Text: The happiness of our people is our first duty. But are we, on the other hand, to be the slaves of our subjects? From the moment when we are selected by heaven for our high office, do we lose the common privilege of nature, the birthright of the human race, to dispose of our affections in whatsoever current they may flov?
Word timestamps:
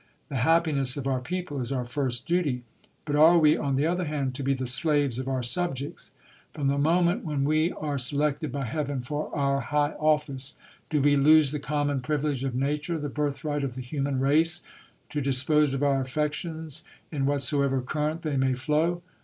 The 0.29 0.37
happiness 0.37 0.97
of 0.97 1.05
our 1.05 1.19
people 1.19 1.61
is 1.61 1.71
our 1.71 1.85
first 1.85 2.27
duty. 2.27 2.63
But 3.05 3.15
are 3.15 3.37
we, 3.37 3.55
on 3.55 3.75
the 3.75 3.85
other 3.85 4.05
hand, 4.05 4.33
to 4.33 4.41
be 4.41 4.55
the 4.55 4.65
slaves 4.65 5.19
of 5.19 5.27
our 5.27 5.43
subjects? 5.43 6.11
From 6.55 6.65
the 6.69 6.79
moment 6.79 7.23
when 7.23 7.43
we 7.43 7.71
are 7.73 7.99
selected 7.99 8.51
by 8.51 8.65
heaven 8.65 9.01
for 9.01 9.29
our 9.35 9.59
high 9.61 9.91
office, 9.99 10.55
do 10.89 11.03
we 11.03 11.15
lose 11.17 11.51
the 11.51 11.59
common 11.59 12.01
privilege 12.01 12.43
of 12.43 12.55
nature, 12.55 12.97
the 12.97 13.09
birthright 13.09 13.63
of 13.63 13.75
the 13.75 13.81
human 13.81 14.19
race, 14.19 14.63
to 15.11 15.21
dispose 15.21 15.71
of 15.71 15.83
our 15.83 16.01
affections 16.01 16.83
in 17.11 17.27
whatsoever 17.27 17.79
current 17.79 18.23
they 18.23 18.37
may 18.37 18.53
flov? 18.53 19.01